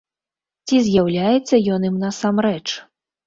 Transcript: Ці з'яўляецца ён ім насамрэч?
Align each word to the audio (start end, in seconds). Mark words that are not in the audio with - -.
Ці 0.69 0.79
з'яўляецца 0.85 1.55
ён 1.77 1.85
ім 1.91 2.01
насамрэч? 2.05 2.65